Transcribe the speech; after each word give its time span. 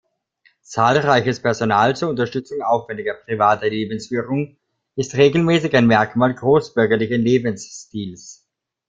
Zahlreiches 0.63 1.43
Personal 1.43 1.95
zur 1.95 2.09
Unterstützung 2.09 2.63
aufwendiger 2.63 3.13
privater 3.23 3.69
Lebensführung 3.69 4.57
ist 4.95 5.13
regelmäßig 5.15 5.75
ein 5.75 5.85
Merkmal 5.85 6.33
großbürgerlichen 6.33 7.21
Lebensstils. 7.21 8.43